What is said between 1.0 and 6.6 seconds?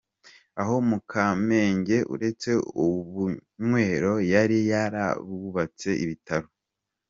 Kamenge uretse ubunywero yari yarahubatse ibitaro.